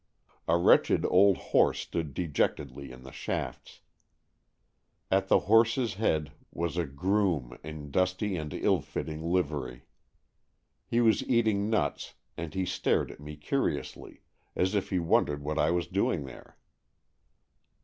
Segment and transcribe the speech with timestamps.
[0.47, 3.81] A wretched old horse stood dejectedly in the shafts.
[5.11, 8.53] At the horse's head was a groom in 90 AN EXCHANGE OF SOULS dusty and
[8.55, 9.85] ill fitting livery.
[10.87, 14.21] He was eating nuts, and he stared at me curiously,
[14.55, 16.57] as if he wondered what I was doing there.